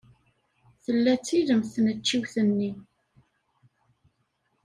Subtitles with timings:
[0.83, 2.71] Tella d tilemt tneččit-nni.